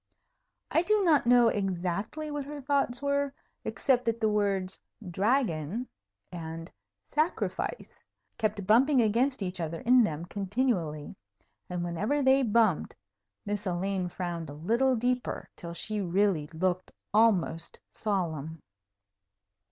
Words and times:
I 0.71 0.81
do 0.81 1.03
not 1.03 1.27
know 1.27 1.49
exactly 1.49 2.31
what 2.31 2.45
her 2.45 2.59
thoughts 2.59 3.03
were, 3.03 3.31
except 3.63 4.05
that 4.05 4.19
the 4.19 4.29
words 4.29 4.81
"dragon" 5.11 5.87
and 6.31 6.71
"sacrifice" 7.11 7.91
kept 8.39 8.65
bumping 8.65 8.99
against 8.99 9.43
each 9.43 9.59
other 9.61 9.81
in 9.81 10.03
them 10.03 10.25
continually; 10.25 11.15
and 11.69 11.83
whenever 11.83 12.23
they 12.23 12.41
bumped, 12.41 12.95
Miss 13.45 13.67
Elaine 13.67 14.09
frowned 14.09 14.49
a 14.49 14.53
little 14.53 14.95
deeper, 14.95 15.47
till 15.55 15.75
she 15.75 16.01
really 16.01 16.47
looked 16.47 16.89
almost 17.13 17.79
solemn. 17.93 18.59